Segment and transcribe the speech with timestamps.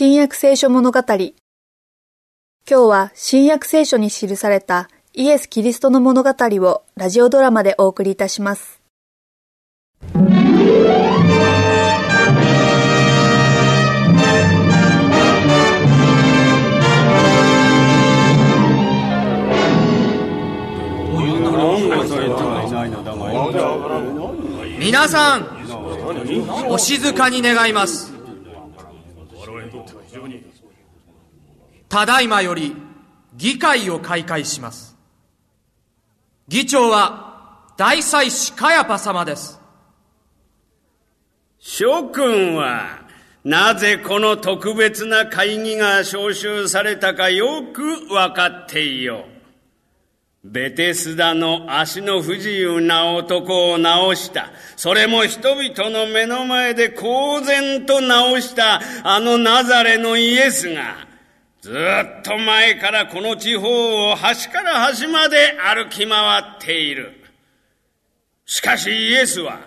[0.00, 1.00] 新約聖書物語。
[1.00, 1.32] 今
[2.68, 8.80] 日は新約聖書に記されたイエス・キリストの物語をラジオドラマでお送りいたします。
[24.78, 28.17] 皆さんお静かに願います
[31.88, 32.76] ただいまより
[33.36, 34.96] 議会を開会します。
[36.48, 39.60] 議長は大祭司カヤパ様です。
[41.58, 43.06] 諸君は、
[43.44, 49.38] なぜこの特別な会議が招集されたかよくわかっていよう。
[50.44, 53.84] ベテスダの足の不自由な男を治
[54.22, 54.50] した。
[54.76, 61.07] それも人々の目の前で公然と治したあのナザレのイエスが、
[61.60, 67.20] ずっと前からこの地方を端から端まで歩き回っている。
[68.46, 69.60] しかしイエスは、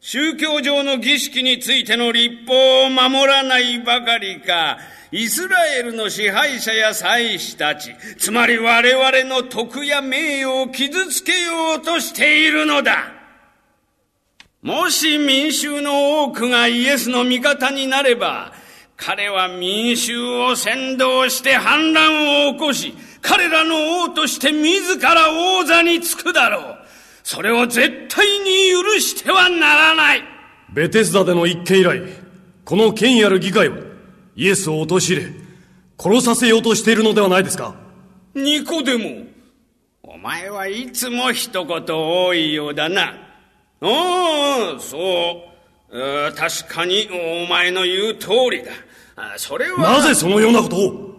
[0.00, 4.78] 宗教上の儀式についての立法を守らないばかりか、
[5.10, 13.12] イスラエルの支配者や祭司たち、つまり我々の徳や名誉を傷つけようとしているのだ。
[14.60, 18.52] もし民衆の多くがイエスの味方になれば、
[18.98, 26.78] 彼は民衆を先導して反乱を起こし、彼らの王として自ら王座につくだろう。
[27.22, 30.22] それを絶対に許してはならない。
[30.72, 32.02] ベテスダでの一件以来、
[32.64, 33.76] この権威ある議会は、
[34.34, 35.26] イエスを陥れ、
[35.96, 37.76] 殺させようとしているのではないですか
[38.34, 39.26] ニコデモ、
[40.02, 43.14] お前はいつも一言多いようだな。
[43.80, 45.48] ああ、そう。
[46.34, 47.08] 確かに
[47.44, 48.72] お前の言う通りだ。
[49.36, 49.78] それは。
[49.78, 51.14] なぜそのようなことを？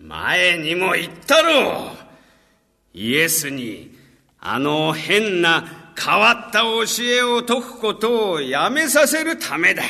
[0.00, 1.96] 前にも言ったろう。
[2.94, 3.94] イエスに
[4.40, 9.82] あの変な変わった教えを説くことをやめさせるためだ。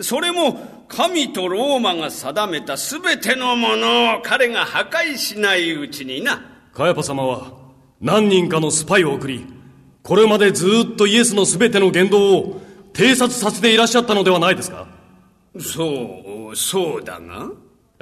[0.00, 6.42] それも神とローマが定めた全てのものを彼が破壊しないうちにな。
[6.72, 7.52] カヤパ様は
[8.00, 9.46] 何人かのスパイを送り
[10.02, 12.60] これまでずっとイエスの全ての言動を
[12.92, 14.86] 偵察させていらっしゃったのではないですか？
[15.60, 17.50] そう、そうだが？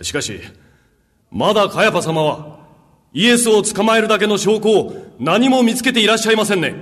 [0.03, 0.41] しかし、
[1.31, 2.59] まだカヤパ様は、
[3.13, 6.75] イエスを捕まえるだけの証拠を何も見つけていらっしゃいませんね。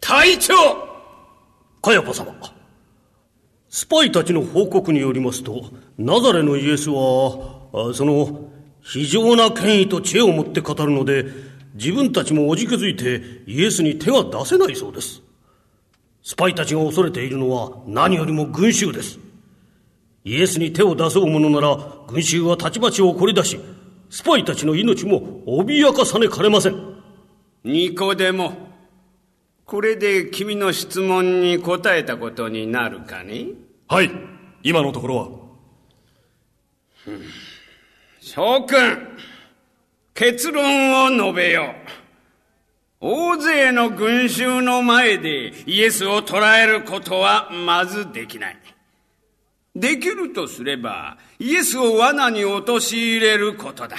[0.00, 0.54] 隊長
[1.82, 2.34] カヤパ様。
[3.68, 11.26] スパイたちの報告によりますと、ナザレのイエスは、その、非常な権威と知恵を持って語るので、
[11.74, 15.20] 自分たちもおじけづいてイエスに手は出せないそうです。
[16.22, 19.18] スパイたちが恐れているのは何よりも群衆です。
[20.26, 21.78] イエスに手を出そうものなら、
[22.08, 23.60] 群衆はたちまちを凝り出し、
[24.10, 26.74] スパイたちの命も脅かさねかれません。
[27.62, 28.52] ニコデモ、
[29.64, 33.50] これで君の質問に答えたことになるかね
[33.86, 34.10] はい、
[34.64, 35.28] 今のところは。
[38.18, 38.98] 諸君、
[40.12, 41.72] 結論を述べよ
[43.00, 43.06] う。
[43.08, 48.56] 大勢の群衆の前でイエスを捕らえることはまずできない。
[49.76, 53.96] できるとすれば、イエスを罠に陥れることだ。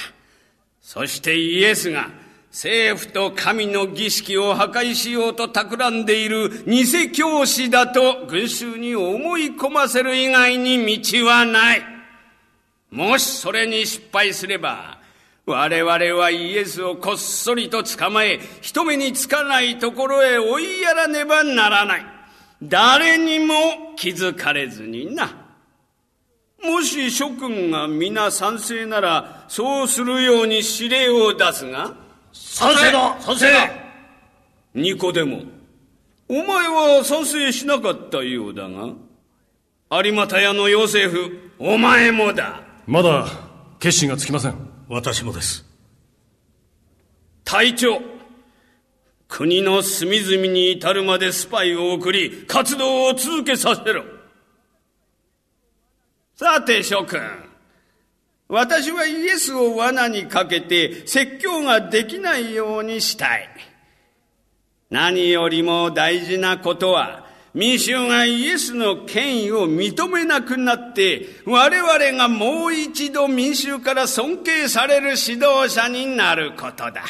[0.81, 2.09] そしてイエスが
[2.51, 11.83] 政府と神の儀式を破壊しようと企んでいる偽教師だと群衆に思い込ませる以外に道はない。
[12.89, 14.97] もしそれに失敗すれば、
[15.45, 22.05] 我々はイエスをこっそりと捕まえ、人目につかないところへ追いやらねばならない。
[22.63, 25.46] 誰にも気づかれずにな。
[26.63, 31.93] もし諸君が皆賛成なら、そうするように指令を出すが。
[32.33, 33.69] 賛成だ賛成だ
[34.73, 35.41] ニコデモ、
[36.27, 38.89] お前は賛成しなかったようだが。
[40.03, 42.61] 有股屋のヨセフ、お前もだ。
[42.85, 43.27] まだ
[43.79, 44.55] 決心がつきません。
[44.89, 45.65] 私もです。
[47.43, 48.01] 隊長、
[49.27, 54.03] 国の隅々に至るまでスパイを送り、活動を続けさせろ。
[56.39, 57.19] さて諸君、
[58.47, 63.49] 私はイエスを罠にかけて説教ができないようにしたい。
[64.91, 67.25] 何よりも大事なことは、
[67.55, 77.03] 民衆がイエスの権威を認めなくなって、我々がもう一度民衆から尊敬される指導者になることだ。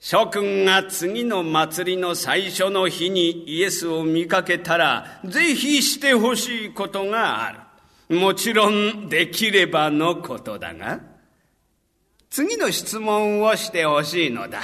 [0.00, 7.67] 諸君が次の祭りの最初の日にイエスを見かけたら、ぜひしてほしいことがある。
[8.08, 11.00] もちろんできればのことだが、
[12.30, 14.60] 次の質問をしてほしいのだ。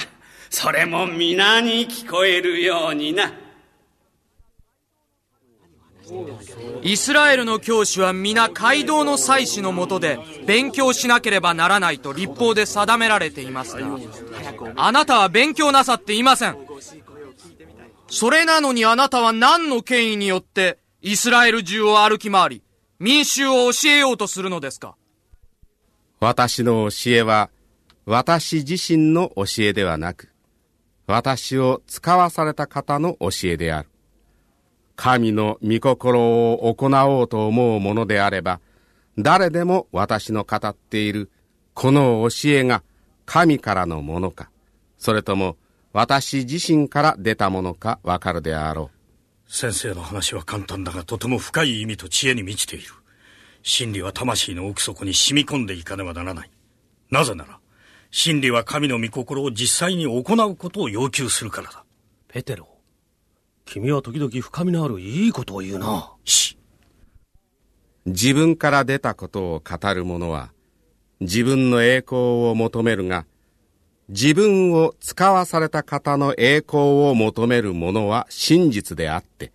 [0.49, 3.33] それも皆に聞こえるようにな。
[6.83, 13.97] イスラエルの教師は皆街道の祭司のもとで勉強しなければならないと立法で定められていますが、
[14.75, 16.57] あなたは勉強なさっていません。
[18.07, 22.61] それなのにあなたは何の権威によってイスラエル中を歩き回り、
[22.97, 24.95] 民衆を教えようとするのですか？
[26.21, 27.49] 私の教えは、
[28.05, 30.29] 私自身の教えではなく、
[31.05, 33.89] 私を使わされた方の教えである。
[34.95, 38.61] 神の御心を行おうと思うものであれば、
[39.17, 41.29] 誰でも私の語っている
[41.73, 42.81] この教えが
[43.25, 44.49] 神からのものか、
[44.97, 45.57] それとも
[45.91, 48.94] 私自身から出たものかわかるであろう。
[49.47, 52.87] 先生の話は簡単だがとても深い意味と知恵に満ちている。
[53.63, 56.51] 真理は魂の奥底に染み込んでいかねばならない。
[57.09, 57.59] なぜなら、
[58.11, 61.83] 真理は神の御心を実際に行うことを要求するからだ。
[62.27, 62.67] ペテロ、
[63.65, 66.13] 君は時々深みのあるいいことを言うな。
[66.23, 66.57] し。
[68.05, 70.51] 自分から出たことを語る者は、
[71.19, 73.25] 自分の栄光を求めるが、
[74.09, 79.51] 自分を使わされた方の栄光を求める者は真実であって、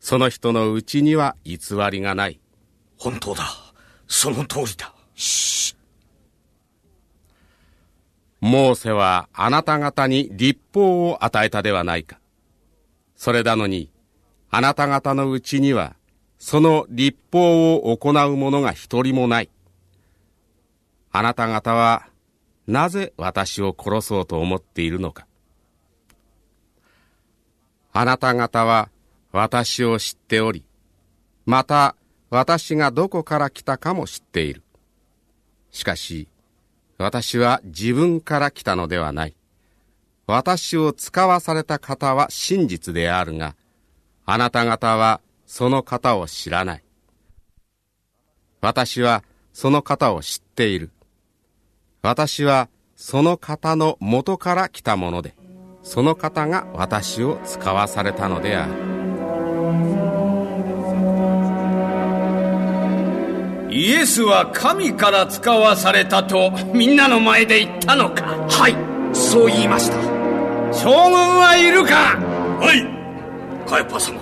[0.00, 1.58] その人のうちには偽
[1.90, 2.40] りがない。
[2.98, 3.44] 本当だ。
[4.08, 4.92] その通りだ。
[5.14, 5.76] し
[8.40, 12.18] モーセはあなた方に立法を与えたではないか。
[13.16, 13.90] それなのに、
[14.50, 15.96] あなた方のうちには、
[16.38, 19.50] その立法を行う者が一人もない。
[21.10, 22.06] あなた方は、
[22.66, 25.26] なぜ私を殺そうと思っているのか。
[27.92, 28.90] あなた方は
[29.32, 30.64] 私を知っており、
[31.44, 31.96] また
[32.30, 34.62] 私がどこから来たかも知っている。
[35.70, 36.28] しかし、
[36.98, 39.36] 私は自分から来たのではない。
[40.26, 43.54] 私を使わされた方は真実であるが、
[44.24, 46.84] あなた方はその方を知らない。
[48.60, 49.22] 私は
[49.52, 50.90] その方を知っている。
[52.06, 55.34] 私はその方の元から来たもので、
[55.82, 58.72] その方が私を使わされたのである。
[63.74, 68.22] イエスは神から使わされたとみんなの前で言ったのか。
[68.48, 68.76] はい
[69.12, 69.96] そう言いました。
[70.72, 72.16] 将軍はいるか。
[72.60, 73.68] はい。
[73.68, 74.20] カヤパ様。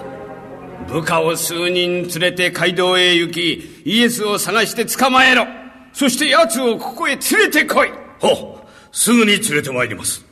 [0.89, 5.63] 部下を数人連れて街道へ行きイエスを探して捕まえろ
[5.94, 7.88] そして奴をここへ連れてこい。
[7.88, 10.25] はすぐに連れて参ります。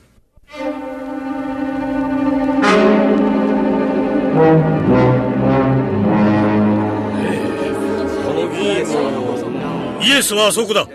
[10.02, 10.86] イエスはあそこだ。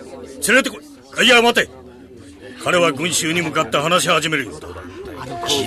[0.48, 0.78] 連れてこ
[1.22, 1.26] い。
[1.26, 1.70] いや待て。
[2.64, 4.68] 彼は群衆に向かって話し始めるようだ。
[5.48, 5.64] 聞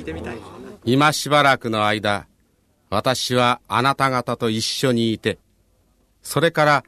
[0.00, 0.40] いてみよう
[0.84, 2.26] 今しばらくの間
[2.88, 5.38] 私はあなた方と一緒にいて
[6.22, 6.84] それから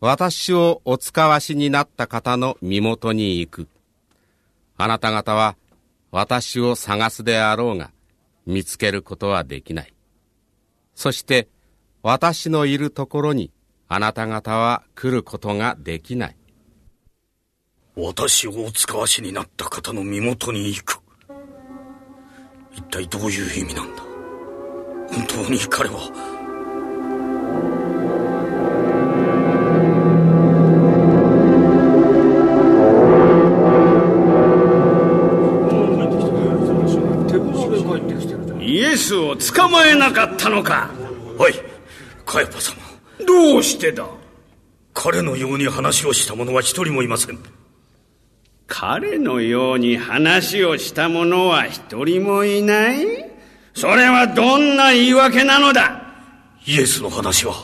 [0.00, 3.68] 私をお使わしになった方の身元に行く
[4.76, 5.56] あなた方は
[6.10, 7.90] 私を探すであろうが
[8.46, 9.92] 見つけることはできない
[10.94, 11.48] そして
[12.02, 13.50] 私のいるところに
[13.88, 16.36] あなた方は来ることができない。
[17.96, 21.00] 私をお使わしになった方の身元に行く。
[22.72, 24.02] 一体どういう意味なんだ？
[25.10, 26.37] 本当に彼は。
[38.68, 40.90] イエスを捕まえなかったのか
[41.38, 41.54] はい、
[42.26, 42.76] カヤパ様。
[43.26, 44.06] どうしてだ？
[44.92, 47.38] 彼のように話をした者は一人もいません。
[48.66, 53.30] 彼のように話をした者は一人もいない？
[53.72, 56.02] それはどんな言い訳なのだ？
[56.66, 57.54] イエスの話は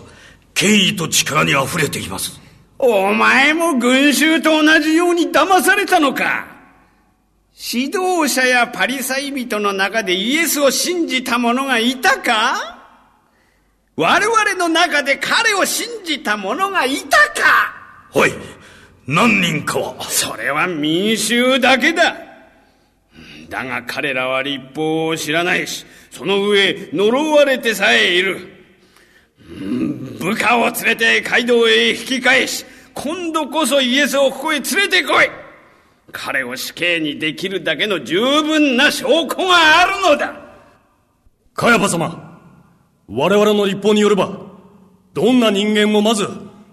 [0.55, 2.41] 権威と力に溢れています。
[2.79, 6.54] お前も群衆と同じように騙されたのか？
[7.57, 12.81] 指導者やパリサイ人の中でイエスを信じた者がいたか？
[13.97, 18.19] 我々の中で彼を信じた者がいたか？
[18.19, 18.33] はい。
[19.07, 20.03] 何人かは？
[20.03, 22.17] それは民衆だけだ。
[23.49, 28.49] だが彼らは立法を知らないし、その上呪われてさえいる。
[30.19, 35.31] 部下を連れて街道へ引き返し、今度こそイエスをここへ連れてこい
[36.17, 40.33] 彼を死刑にできるだけの十分な証拠があるのだ
[41.55, 42.41] カヤパ様
[43.09, 44.31] 我々の立法によれば、
[45.13, 46.29] どんな人間もまず、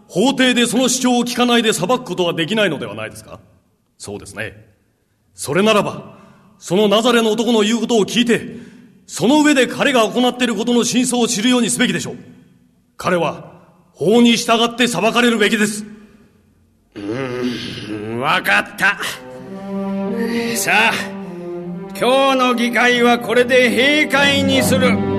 [0.08, 3.40] 法廷でその主張を聞かないで裁くことはできないのではないですか？
[3.98, 4.70] そうですね。
[5.34, 6.18] それならば、
[6.58, 8.58] そのナザレの男の言うことを聞いて、
[9.08, 12.16] その上で彼が行っていることの真相を知るようにすべきでしょう。
[12.96, 13.52] 彼は、
[13.92, 15.86] 法に従って裁かれるべきです。
[16.96, 19.00] うーん、わかった。
[20.56, 20.94] さあ、
[22.00, 25.11] 今日の議会はこれで閉会にする。